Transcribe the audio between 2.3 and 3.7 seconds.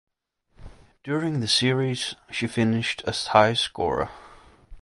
she finished as highest